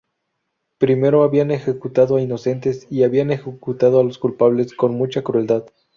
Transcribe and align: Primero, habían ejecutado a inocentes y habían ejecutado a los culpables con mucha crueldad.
Primero, 0.79 1.21
habían 1.21 1.51
ejecutado 1.51 2.15
a 2.15 2.21
inocentes 2.21 2.87
y 2.91 3.03
habían 3.03 3.29
ejecutado 3.29 3.99
a 3.99 4.03
los 4.03 4.17
culpables 4.17 4.73
con 4.73 4.95
mucha 4.95 5.21
crueldad. 5.21 5.65